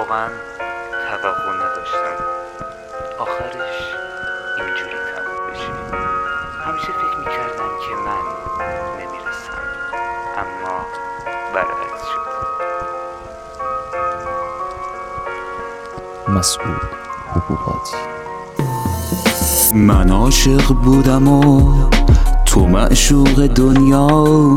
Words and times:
واقعا 0.00 0.28
توقع 1.08 1.52
نداشتم. 1.54 2.16
آخرش 3.18 3.94
اینجوری 4.58 4.96
تموم 5.14 5.50
بشه. 5.50 5.72
همیشه 6.66 6.86
فکر 6.86 7.18
می‌کردم 7.18 7.70
که 7.80 7.94
من 8.06 8.24
نمی‌رسم 8.98 9.62
اما 10.38 10.86
برعکس 11.54 12.02
شد. 12.12 12.26
مسعود 16.28 16.82
حقوقاتی 17.30 17.96
من 19.74 20.10
عاشق 20.10 20.72
بودم 20.84 21.28
و 21.28 21.90
تو 22.50 22.66
معشوق 22.66 23.46
دنیا 23.46 24.56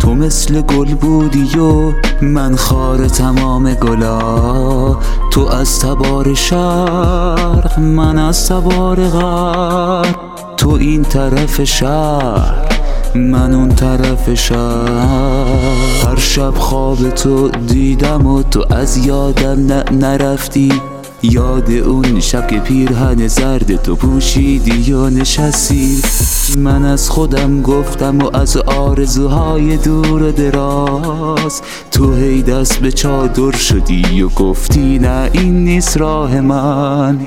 تو 0.00 0.14
مثل 0.14 0.60
گل 0.60 0.94
بودی 0.94 1.58
و 1.58 1.92
من 2.22 2.56
خار 2.56 3.08
تمام 3.08 3.74
گلا. 3.74 4.96
تو 5.30 5.40
از 5.40 5.80
تبار 5.80 6.34
شرق 6.34 7.78
من 7.78 8.18
از 8.18 8.48
تبار 8.48 9.08
غرب. 9.08 10.16
تو 10.56 10.70
این 10.70 11.02
طرف 11.02 11.64
شهر 11.64 12.68
من 13.14 13.54
اون 13.54 13.68
طرف 13.68 14.34
شهر. 14.34 15.38
هر 16.04 16.18
شب 16.18 16.54
خواب 16.54 17.10
تو 17.10 17.48
دیدم 17.48 18.26
و 18.26 18.42
تو 18.42 18.64
از 18.70 19.06
یادم 19.06 19.72
نرفتی. 19.90 20.72
یاد 21.22 21.70
اون 21.70 22.20
شب 22.20 22.46
که 22.46 22.58
پیرهن 22.58 23.28
زرد 23.28 23.82
تو 23.82 23.96
پوشیدی 23.96 24.92
و 24.92 25.10
نشستی؟ 25.10 26.02
من 26.58 26.84
از 26.84 27.10
خودم 27.10 27.62
گفتم 27.62 28.18
و 28.18 28.36
از 28.36 28.56
آرزوهای 28.56 29.76
دور 29.76 30.22
و 30.22 30.32
دراز. 30.32 31.62
تو 31.90 32.14
هی 32.14 32.42
دست 32.42 32.78
به 32.78 32.92
چادر 32.92 33.56
شدی 33.56 34.22
و 34.22 34.28
گفتی 34.28 34.98
نه 34.98 35.30
این 35.32 35.64
نیست 35.64 35.96
راه 35.96 36.40
من. 36.40 37.26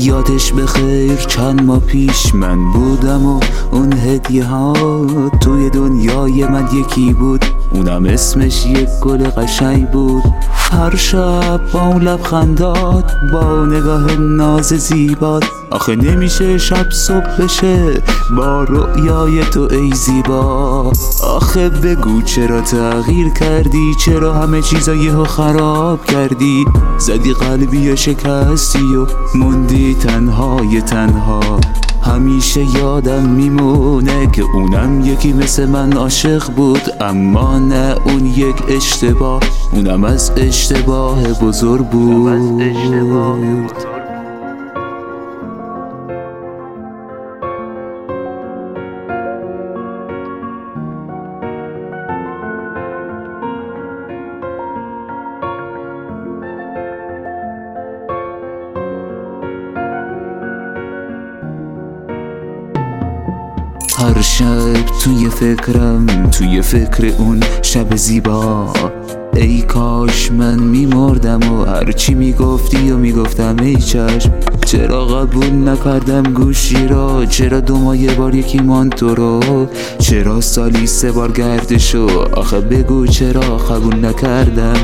یادش 0.00 0.52
بخیر 0.52 1.16
چند 1.16 1.62
ماه 1.62 1.80
پیش 1.80 2.34
من 2.34 2.72
بودم 2.72 3.26
و 3.26 3.40
اون 3.72 3.92
هدیه 3.92 4.44
ها 4.44 4.72
توی 5.40 5.70
دنیای 5.70 6.44
من 6.44 6.68
یکی 6.72 7.12
بود. 7.12 7.44
اونم 7.70 8.04
اسمش 8.04 8.66
یک 8.66 8.88
گل 9.02 9.28
قشنگ 9.28 9.90
بود. 9.90 10.22
هر 10.52 10.96
شب 10.96 11.60
با 11.72 11.80
اون 11.82 12.02
لبخندات 12.02 13.12
با 13.32 13.66
نگاه 13.66 14.16
ناز 14.16 14.66
زیبات 14.66 15.44
آخه 15.76 15.96
نمیشه 15.96 16.58
شب 16.58 16.90
صبح 16.90 17.36
بشه 17.38 18.02
با 18.36 18.64
رؤیای 18.64 19.44
تو 19.44 19.68
ای 19.70 19.90
زیبا. 19.94 20.92
آخه 21.24 21.68
بگو 21.68 22.22
چرا 22.22 22.60
تغییر 22.60 23.28
کردی؟ 23.28 23.94
چرا 24.04 24.34
همه 24.34 24.62
چیزا 24.62 24.94
یهو 24.94 25.24
خراب 25.24 26.04
کردی؟ 26.04 26.64
زدی 26.98 27.32
قلبی 27.32 27.96
شکستی 27.96 28.96
و 28.96 29.06
موندی 29.34 29.94
تنهای 29.94 30.80
تنها. 30.80 31.60
همیشه 32.02 32.64
یادم 32.78 33.28
میمونه 33.28 34.30
که 34.32 34.42
اونم 34.42 35.00
یکی 35.00 35.32
مثل 35.32 35.66
من 35.66 35.92
عاشق 35.92 36.50
بود 36.50 36.82
اما 37.00 37.58
نه 37.58 37.96
اون 38.04 38.26
یک 38.26 38.56
اشتباه. 38.68 39.40
اونم 39.72 40.04
از 40.04 40.32
اشتباه 40.36 41.22
بزرگ 41.32 41.88
بود. 41.88 42.52
هر 63.98 64.20
شب 64.20 64.72
توی 65.04 65.28
فکرم 65.30 66.06
توی 66.30 66.62
فکر 66.62 67.12
اون 67.18 67.40
شب 67.62 67.96
زیبا. 67.96 68.72
ای 69.34 69.62
کاش 69.62 70.32
من 70.32 70.58
میمردم 70.58 71.52
و 71.52 71.64
هرچی 71.64 72.14
می‌گفتی 72.14 72.90
و 72.90 72.96
می‌گفتم 72.96 73.56
ای 73.62 73.76
چشم. 73.76 74.32
چرا 74.66 75.06
قبول 75.06 75.68
نکردم 75.68 76.22
گوشی 76.22 76.88
را؟ 76.88 77.26
چرا 77.26 77.60
دو 77.60 77.76
ماه 77.76 77.96
یه 77.98 78.14
بار 78.14 78.34
یکی 78.34 78.58
مان 78.58 78.90
تو 78.90 79.14
رو؟ 79.14 79.40
چرا 79.98 80.40
سالی 80.40 80.86
سه 80.86 81.12
بار 81.12 81.32
گردشو 81.32 82.06
آخه 82.32 82.60
بگو 82.60 83.06
چرا 83.06 83.40
قبول 83.40 84.04
نکردم؟ 84.04 84.76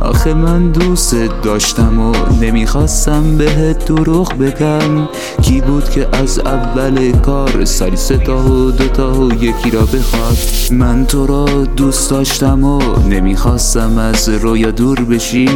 آخه 0.00 0.34
من 0.34 0.70
دوست 0.70 1.16
داشتم 1.42 2.00
و 2.00 2.12
نمی‌خواستم 2.40 3.36
بهت 3.36 3.84
دروغ 3.84 4.34
بگم. 4.34 5.08
کی 5.42 5.60
بود 5.60 5.90
که 5.90 6.08
از 6.12 6.38
اول 6.38 7.10
کار 7.10 7.64
سالی 7.64 7.96
سه 7.96 8.18
تا 8.18 8.36
و 8.36 8.70
دو 8.70 8.88
تا 8.88 9.20
و 9.20 9.32
یکی 9.32 9.70
را 9.70 9.80
بخواد؟ 9.80 10.36
من 10.70 11.06
تو 11.06 11.26
را 11.26 11.44
دوست 11.76 12.10
داشتم 12.10 12.64
و 12.64 12.80
نمی‌خواستم 13.10 13.98
از 13.98 14.28
رویا 14.28 14.70
دور 14.70 15.00
بشی. 15.00 15.48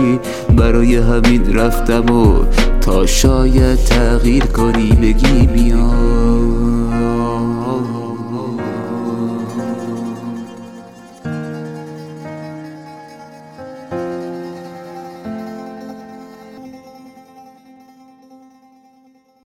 برای 0.57 0.97
همین 0.97 1.55
رفتم 1.55 2.15
و 2.17 2.45
تا 2.81 3.07
شاید 3.07 3.72
تغییر 3.77 4.45
کنی 4.47 4.93
بگی 4.93 5.47
بیام. 5.47 6.72